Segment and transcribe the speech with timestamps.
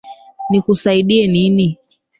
[0.49, 1.67] Nikusaidie nini?